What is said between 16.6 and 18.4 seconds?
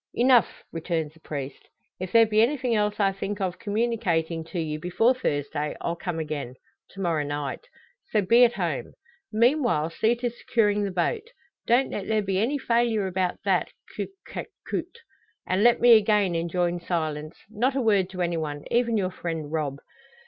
silence not a word to any